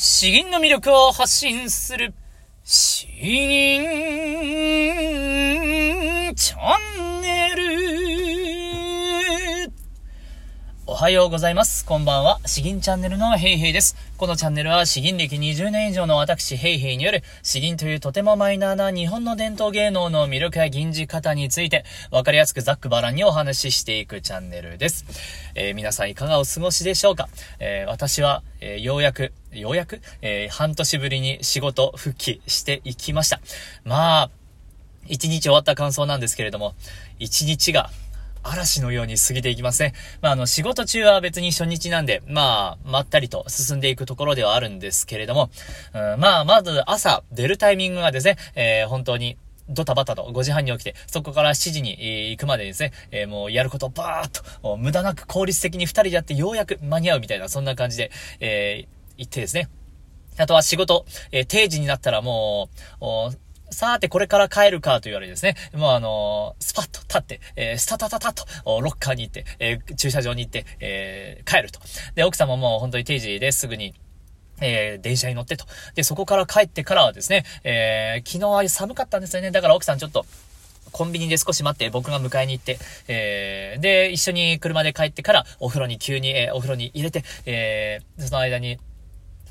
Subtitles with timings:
[0.00, 2.14] 詩吟の魅力を発信する、
[2.62, 3.82] 詩吟
[6.36, 6.87] チャン
[10.98, 11.84] はようございます。
[11.84, 12.40] こんばんは。
[12.44, 13.94] 詩吟チャンネルのヘイヘイです。
[14.16, 25.04] このチャンネルは詩吟歴20年以上の私ヘイヘイによる詩吟というとてもマイナーな日本の伝統芸能の魅力や吟じ方についてわかりやすくざっくばらんにお話ししていくチャンネルです。
[25.54, 27.28] えー、皆さんいかがお過ごしでしょうか、
[27.60, 33.40] えー、私は、えー、ようやく、ようやく、え半年ぶりに仕事復帰していきました。
[33.84, 34.30] まあ、
[35.06, 36.74] 一日終わった感想なんですけれども、
[37.20, 37.90] 一日が
[38.50, 39.92] 嵐のように過ぎていきますね。
[40.20, 45.50] まあ、あの、仕事中は別に初日なんで、まあ、まったりと進んでいくところではあるんですけれども、
[45.94, 49.36] うん、まあ、まず朝出るタイミングがですね、えー、本当に、
[49.68, 54.30] ドタバタと5時半に起きて、そこから7時に、行くまでですね、えー、もうやることバーっ
[54.62, 59.68] と、無駄なく効率的に2人でやってようやく間に合うみたいな、そんな感じで、えー、行ってですね。
[60.38, 62.70] あとは仕事、えー、定時になったらも
[63.00, 63.04] う、
[63.70, 65.56] さーてこれから帰るかと言われですね。
[65.74, 71.80] もうあのー、スパッと立って、えー、スタタタタと、ロッカーに行って、えー、駐車場に行って、えー、帰ると。
[72.14, 73.94] で、奥様も本当に定時ですぐに、
[74.60, 75.66] えー、電車に乗ってと。
[75.94, 79.50] で、そこから帰ってからはですね、えー、昨日は寒かったんですよね。
[79.50, 80.26] だから奥さんちょっと、
[80.90, 88.78] コンビニで少し待って僕が迎えに行って、えー、で、一緒に車で帰ってからお風呂に急に、えー、お風呂に入れて、えー、その間に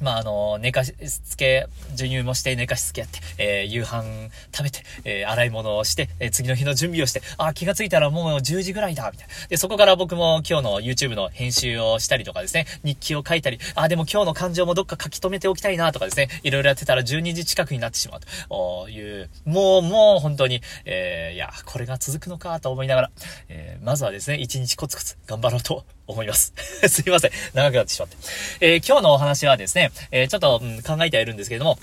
[0.01, 9.33] まあ、あの、寝かしつけ、授乳もして寝かしつけやって、えー、夕飯食べて、えー、洗い物をして、えー、次の日の準備をして、あ、気がついたらもう10時ぐらいだ、みたいな。
[9.47, 23.11] で、そこから僕も今日の YouTube の編集をしたりとかですね、日記を書いたり、あ、でも今日の感情もどっか書き留めておきたいな、とかですね、いろいろやってたら12時近くになってしまうという、もう、もう本当に、えー、いや、これが続くのかと思いながら、
[23.49, 26.53] えー、まずはですね、一日コツコツ頑張ろうと思います。
[26.87, 27.31] すいません。
[27.53, 28.17] 長くなってしまって。
[28.61, 31.77] えー、今日のお話はですね、えー、ちょっと、うん、考えてはいるんですけれども、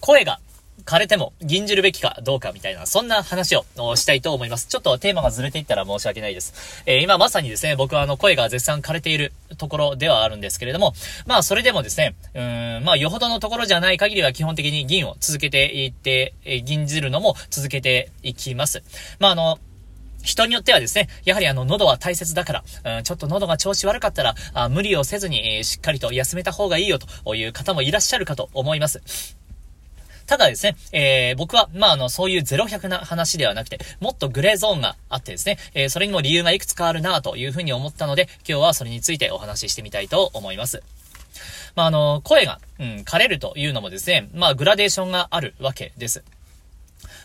[0.00, 0.40] 声が
[0.84, 3.64] 枯れても吟じるべきかどうかみたいな、そんな話を
[3.96, 4.66] したいと思います。
[4.66, 6.82] ちょっとテーマがずれていったら申し訳ないです。
[6.84, 10.92] えー、今まさにですね、僕はあの声が絶賛枯れているところではあるんですけれども、
[11.26, 12.38] まあそれでもですね、う
[12.80, 18.82] ん、まあよほどのところじゃない限りは基本的に銀を続けていって、えー、銀じるのも続けていきます。
[19.20, 19.58] まああの、
[20.24, 22.52] 人によってはですね、やはりあの、喉は大切だか
[22.82, 29.36] ら、うん、ちょっと喉が調子悪かったら、あ無理をせずに、えー、しっかりと休めた方がいいよという方もいらっしゃるかと思います。
[30.26, 40.82] ただですね、えー、僕は、まあ、あの、そういうゼロ百な話ではなくて、もっとグレーゾーンがあってですね、えー、それにも理由がいくつかあるなというふうに思ったので、今日はそれについてお話ししてみたいと思います。
[41.74, 46.24] まあ、あの、声が、うん、枯れるというのもですね、まあ、グラデーションがあるわけです。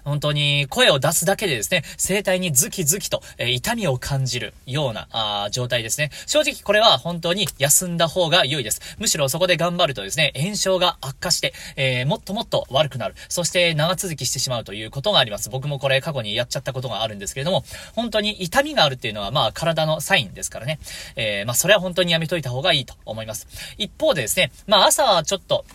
[0.09, 6.09] 本当に声を出すだけでですね、声帯にズキズキと、え、痛みを感じるような、あ状態ですね。
[6.25, 8.81] 正直これは本当に休んだ方が良いです。
[8.97, 13.15] むしろそこで頑張るとですね、炎症が悪化して、えー、もっともっと悪くなる。
[13.29, 15.51] そして長続きしてしまうということがあります。
[15.51, 20.79] 僕もこれ過去にやっちゃったことがあるんですけれども、本当に痛みがあるっていうのはまあ体のサインですからね。
[21.15, 23.47] えー、まあそれは本当にやめといた方がいいと思います。
[23.77, 25.65] 一方でですね、まあ朝はちょっと、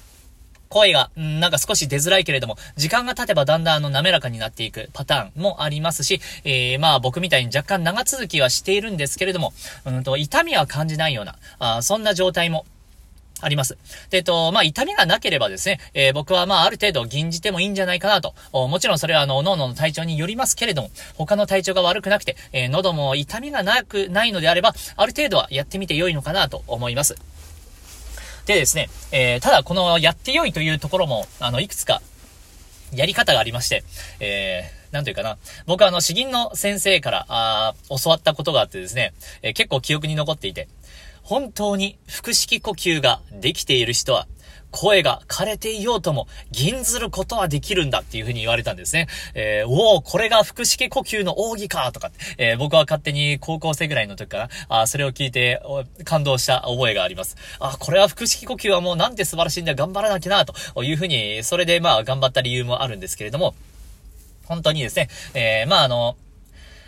[0.74, 9.52] 声が、んなんか少し出づらいけれども、時間が経てばだんだんあの滑らかになっていくパターンもありますし、えー、まあ僕みたいに若干長続きはしているんですけれども、
[9.84, 12.66] うんと、痛みは感じないような、あそんな状態も
[13.40, 13.78] あります。
[14.10, 18.34] で、えっと、まあ、痛みがなければですね、えー、僕はまあ、ある程度吟じてもいいんじゃないかなと。
[18.52, 27.16] もちろんそれはあの、脳の体調によりますけれども、他の体調が悪くなくて、えー、喉も痛みがなく、ないのであれば、ある程度はやってみて良いのかなと思います。
[28.46, 32.02] でですね、えー、ただこのやってよいというところも、あの、いくつか
[32.92, 33.84] やり方がありまして、
[34.20, 35.38] えー、なんというかな。
[35.66, 40.68] 僕はあの、詩吟の先生から、あ教わったことがあってですね、えー、結構記憶に残っていて、
[41.22, 44.26] 本当に腹式呼吸ができている人は、
[44.74, 49.06] 声が枯れていようとも、銀ずることはできるんだっていう風に言われたんですね。
[49.34, 55.62] えー、おお、これが腹式呼吸の奥義かとか、えー、僕は勝手に高校生ぐらいの時から、あそれを聞いて
[56.04, 57.36] 感動した覚えがあります。
[57.60, 63.54] あ、これは腹式呼吸はもうなんて素晴らしいんだ、頑張らなきゃな、という風に、それでまあ頑張った理由もあるんですけれども、
[64.46, 66.16] 本当にですね、えー、まああの、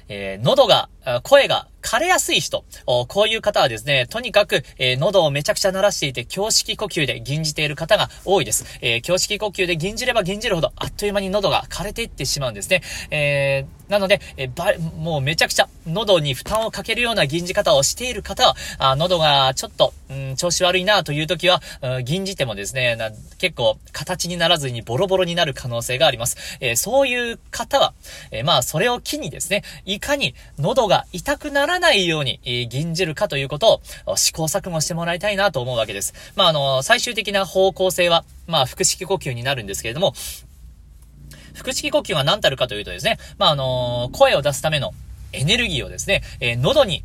[0.09, 0.89] えー、喉が、
[1.23, 8.65] 声が枯れやすい人、こういう方はですね、とにかく、えー、喉をめちゃくちゃ鳴らしていて、胸式呼吸で吟じている方が多いです。
[8.83, 12.83] えー、胸式呼吸で吟じれば吟じるほど、あっという間に喉が枯れていってしまうんですね。
[13.11, 26.37] えー、なので、えば、もうめちゃくちゃ喉に負担をかけるような吟じ方をしている方は、あ喉がちょっと、うん、調子悪いなという時は、うん、吟じてもですねな、結構形にならずにボロボロになる可能性があります。
[26.61, 27.95] えそういう方は、
[28.33, 36.15] えまあ、それを機にですね、いかに喉がが痛くならないように、えー、吟じるかということを試行錯誤してもらいたいなと思うわけです。
[36.37, 40.15] まあ、あの、最終的な方向性は、まあ、腹式呼吸になるんですけれども、
[41.55, 44.93] 腹式呼吸は何たるかというとですね、まあ、あの声を出すための
[45.33, 47.03] エネルギーをですね、えー、喉に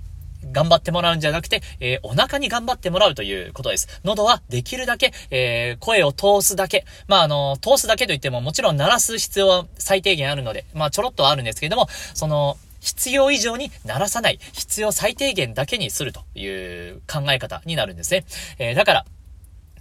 [0.51, 4.01] 頑張ってもらうんじゃなくて、えー、お腹に頑張ってもらうということです。
[4.03, 6.85] 喉はできるだけ、えー、声を通すだけ。
[7.07, 18.25] まあ、あの、通すだけといってももちろん鳴らす必要は最低限あるので、まあ、ちょろっとはあるんですけれども、その、必要以上に鳴らさない、必要最低限だけにするという考え方になるんですね。
[18.59, 19.05] えー、だから、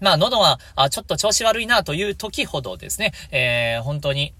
[0.00, 4.32] まあ、喉は、あ、ちょっと調子悪いなという時ほどですね、えー、本当に、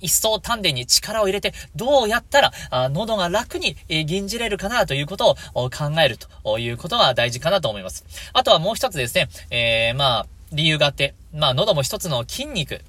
[0.00, 8.04] 一層丹田に力を入れて、どうやったら、あ喉が楽に、えー、吟じれるかなということを考えるということが大事かなと思います。
[8.32, 12.82] あとはもう一つですね、えー、まあ、理由があって、まあ、喉も一つの筋肉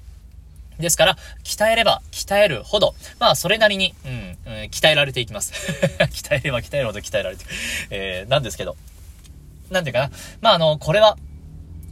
[0.78, 5.52] ですから、鍛えれば鍛えるほど、まあ、それなりに、うん、うん、鍛えられていきます。
[6.10, 7.44] 鍛えれば鍛えるほど鍛えられて。
[7.90, 8.76] えー、なんですけど。
[9.70, 10.10] なんていうかな。
[10.40, 11.16] まあ、あの、これは、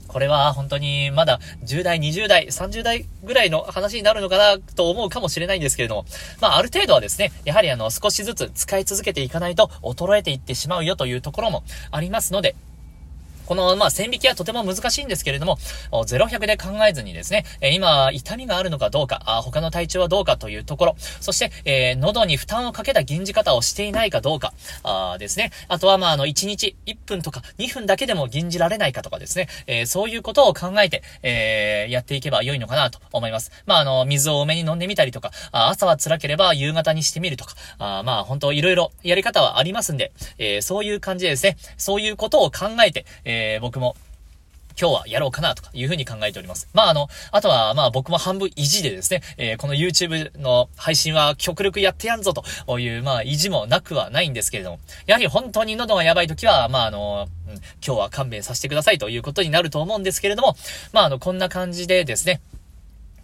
[0.08, 6.06] これは本当にまだ10代、20代、30代ぐらいの話になるのかなと思うかもしれないんですけれども、
[6.40, 12.54] まあある程度はですね、やはりあの少しずつ使い続けていかないと衰えていってしまうよというところもありますので、
[13.46, 15.56] この、まあ、線引きはとても難しいんですけれども、
[15.92, 24.52] 0100で考えずにですね、え今、痛みがあるのかどうか、あ他の体調はどうかというところ、そして、えー、喉に負担をかけた吟じ方をしていないかどうか、
[24.82, 25.50] あですね。
[25.68, 33.50] あとは、まあ、あの、1日1分とか2分だけでも吟じられないかとかですね、えー、そういうことを考えて、えー、やっていけば良いのかなと思います。
[33.66, 43.96] まあ、あの、水を多めに飲んでみたりとか、あ朝は辛ければ夕方にしてみるとか、あまあ、本当いろいろやり方はありますんで、えそういう感じでですね、そういうことを考えて、ええー、僕も、
[44.78, 46.68] 今日はやろうかなとかいうふうに考えております。
[46.74, 60.56] まああの、あとはまあ僕も半分意地でですね、えー、この YouTube の配信は極力やってやんぞというまあ意地もなくはないんですけれども、やはり本当に喉がやばい時は、まああの、うん、今日は勘弁させてくださいということになると思うんですけれども、
[60.92, 62.42] まああの、こんな感じでですね、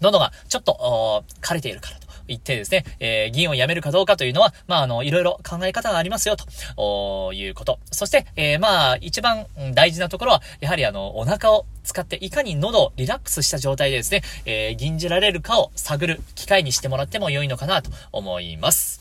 [0.01, 2.02] 喉がちょっと、枯れているから。
[2.29, 7.79] 言ってですね、えー、議員を辞めるかどうかというのは、まあ、あの、いろいろ考え方がありますよ、ということ。
[7.91, 19.01] そして、えー、まあ、一番大事なところは、やはりあの、お腹を使って、いかに喉をリラックスした状態でですね、えー、吟じられるかを探る機会にしてもらっても良いのかなと思います。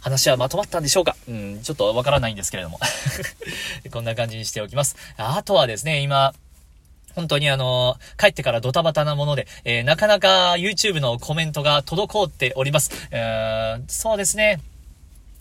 [0.00, 1.16] 話はまとまったんでしょうか？
[1.26, 2.78] うん、ちょっとわからないんですけれども
[3.90, 4.96] こんな感じにしておきます。
[5.16, 6.34] あとはですね、今、
[7.14, 12.90] 本当にあの帰ってからドタバタなもので、えー、なかなか YouTube のコメントが滞っております。
[13.10, 14.60] えー、そうですね。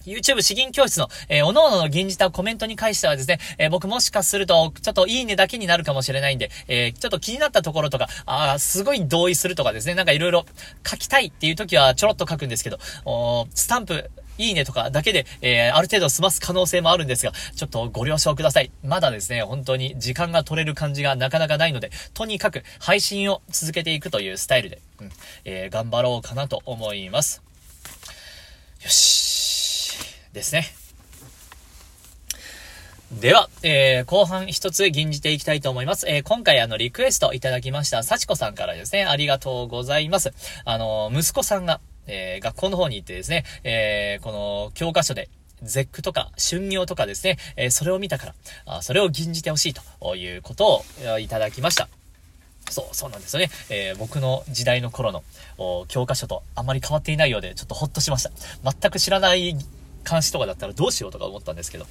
[0.06, 10.46] YouTube 詩吟教室の、えー、おのおのの吟じたコメントに関してはですね、えー、僕もしかすると、ちょっといいねだけになるかもしれないんで、えー、ちょっと気になったところとか、あすごい同意するとかですね、なんかいろいろ
[10.86, 18.72] 書きたいっていう時はちょろっと書くんですけど、おスタンプ、いいねとかだけで、えー、ある程度済ます可能性もあるんですが、ちょっとご了承ください。
[18.84, 25.10] まだですね、本当に時間が取れる感じがなかなかないので、とにかく配信を続けていくというスタイルで、うん、
[25.46, 27.42] えー、頑張ろうかなと思います。
[28.84, 29.34] よし。
[30.34, 30.66] ですね。
[33.20, 36.10] では、えー、後半一つ吟じていきたいと思います。
[36.10, 40.34] えー、今回あの、リクエストいただきました、幸子さんからですね、ありがとうございます。
[40.66, 45.30] あの、息子さんが、えー、学校の方に行ってですね、えー、この教科書で、
[45.62, 48.36] 絶句とか春行とかですね、えー、それを見たから、
[48.66, 50.84] あそれを吟じてほしいということ
[51.14, 51.88] をいただきました。
[52.70, 53.50] そう、そうなんですよね。
[53.70, 55.24] えー、僕の時代の頃の
[55.88, 58.32] 教科書とあまり変わっていないようで、ちょっとほっとしました。
[58.64, 59.56] 全く知らない
[60.10, 61.88] 監視とかだったらどうしようとか思ったんですけど。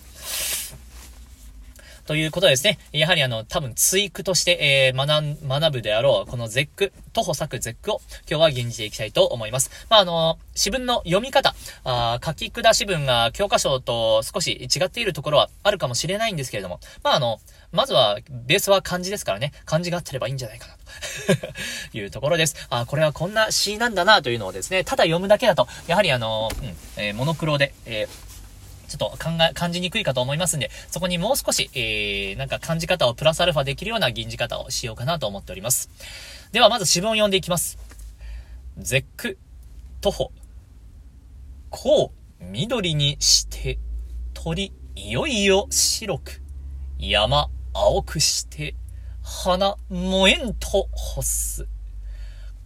[2.06, 2.78] ということですね。
[2.92, 9.70] やはりあの、多分、追句として、えー、学、学ぶであろう、この絶句、徒歩作絶句を今日は吟じていきたいと思います。
[9.88, 11.54] まあ、あの、詩文の読み方、
[11.84, 17.38] あ書き下し文が教科書と少し違っているところはあるかもしれないんですけれども、まあ、あの、
[17.70, 20.82] まずは、ベースは漢字ですからね、漢字があってればいいんじゃないかなと
[21.96, 22.66] いうところです。
[22.68, 28.31] あ、これはこんな詩なんだなというのをですね、ただ読むだけだと、やはりあの、うん、えー、モノクロで、えー
[28.96, 35.90] ちょっと考え、感じにくいかと思いますんで、そこにもう少し、えー、なんか感じ方をプラスアルファできるような吟じ方をしようかなと思っております。
[36.52, 37.78] では、まず詩文を読んでいきます。
[38.76, 39.38] 絶句、
[40.00, 40.32] 徒歩。
[41.70, 43.78] こう、緑にして、
[44.34, 46.42] 鳥、いよいよ白く。
[46.98, 48.74] 山、青くして、
[49.22, 51.66] 花、燃えんと干す。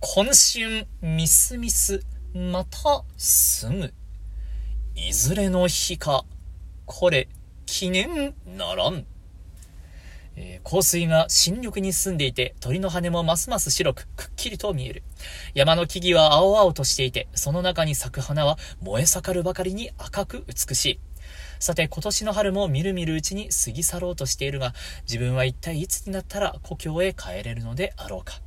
[0.00, 2.04] 今春、みすみす、
[2.34, 3.94] また、すぐ。
[4.96, 6.24] いずれの日か、
[6.86, 7.28] これ、
[7.66, 9.04] 記念ならん。
[10.36, 15.02] えー、香水が新緑に澄んでいて、鳥の羽もますます白く、くっきりと見える。
[15.54, 21.00] 山の木々は青々としていて、その中に咲く花は燃え盛るばかりに赤く美しい。
[21.58, 24.72] さて今年の春もみるみるうちに過ぎ去ろうとしているが、
[25.02, 28.45] 自分は一体いつになったら故郷へ帰れるのであろうか。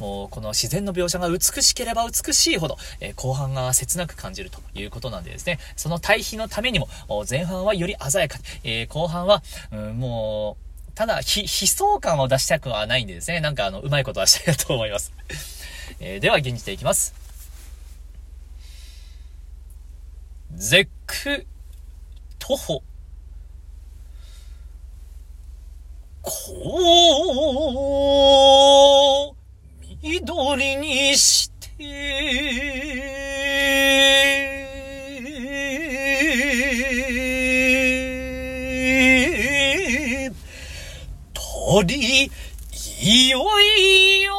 [0.00, 6.88] もうこの自然の描写が美しければ美しいほど、えー、後半が切なく感じるということなんでですね、その対比のためにも、
[7.28, 8.38] 前半はより鮮やか。
[8.38, 10.56] に、えー、後半は、うん、も
[10.88, 15.12] う、ただ、悲壮感を出したくはないんでですね、なんかあの、うまいことはしたいなと思います。
[16.00, 17.14] えー、では、現じていきます。
[20.54, 21.46] 絶句、
[22.38, 22.82] 徒歩、
[26.22, 26.32] こ
[28.96, 28.99] う、
[30.10, 31.76] 緑にして、
[41.32, 42.28] 鳥、
[43.02, 44.34] いよいよ、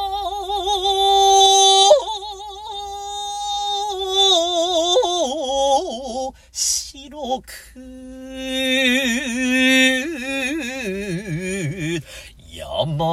[6.52, 7.52] 白く、
[12.54, 13.06] 山、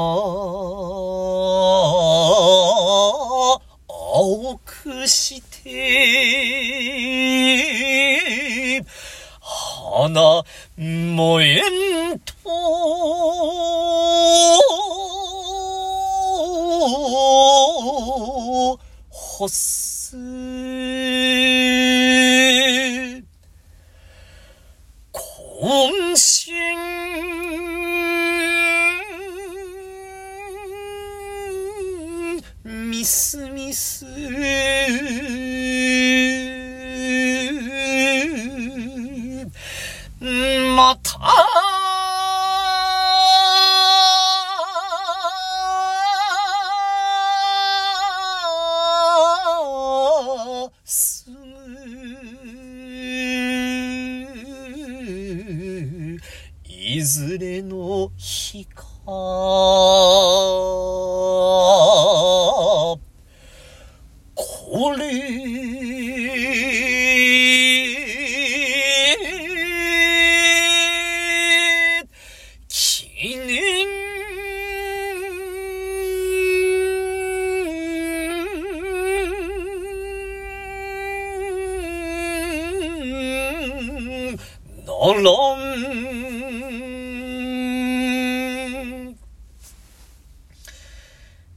[9.98, 10.44] 花
[10.76, 11.60] 燃え
[12.14, 12.38] んと、
[19.10, 20.16] 干す。
[25.10, 26.37] 今週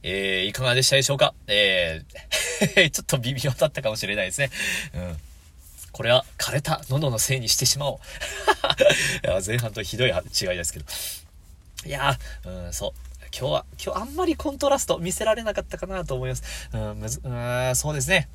[0.02, 1.34] えー、いかがでしたでしょうか？
[1.46, 2.22] えー
[2.90, 4.50] ちょっと微妙だったかもしれないですね。
[4.94, 5.16] うん。
[5.90, 7.98] これは枯れた喉のせいにしてしまおう。
[9.44, 10.16] 前半とひどい違い
[10.48, 10.84] ですけど。
[11.84, 12.92] いやー、うん、そう。
[13.36, 16.42] 今日は、今日あんまりコントラスト見せられなかったかなと思います。
[16.72, 18.28] うん、むず、うん、そうですね。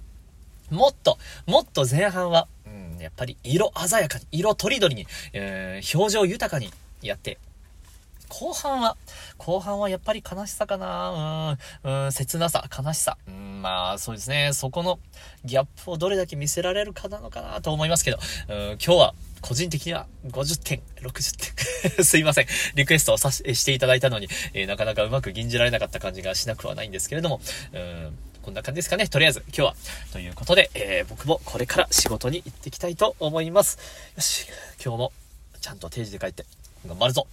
[0.69, 7.37] もっと、もっと前半は、うん、やっぱり色鮮やかに、色とりどりに、えー、表情豊かにやって、
[8.29, 8.97] 後半は、
[9.37, 13.17] 後半はやっぱり悲しさかなうん、うん、切なさ、悲しさ。
[13.27, 14.51] うん、まあ、そうですね。
[14.53, 14.99] そこの
[15.45, 18.19] ギャップをどれだけ見せられるかなのかなと思いますけど、
[18.49, 22.47] うん、今日は個人的には50点、60点 すいません。
[22.75, 27.39] リクエストをさししていただいたのに、えー、なかなかうまく吟じられなかった感じがしなくはないんですけれども、
[27.73, 29.07] うん、こんな感じですかね。
[29.07, 29.75] とりあえず今日は。
[30.11, 33.77] ということで、えー、僕もこれから仕事に行ってきたいと思います。
[34.15, 34.47] よし、
[34.83, 35.13] 今日も
[35.61, 36.45] ちゃんと定時で帰って
[36.85, 37.27] 頑張るぞ。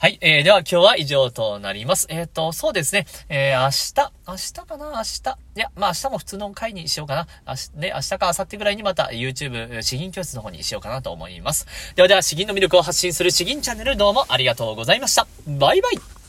[0.00, 0.18] はい。
[0.20, 2.06] えー、では今日は以上となります。
[2.10, 3.06] えっ、ー、と、そうですね。
[3.28, 4.86] えー、明日、明日かな？
[4.96, 5.38] 明日。
[5.56, 7.26] いや、まあ明日も普通の回にしようかな。
[7.46, 11.66] 明日、ね、明日か明後日ぐらいにまた YouTube、詩吟教室の方にしようかなと思います。
[11.94, 15.26] ではでは、詩吟の魅力を発信する詩吟チャンネルどうもありがとうございました。
[15.46, 16.19] バイバイ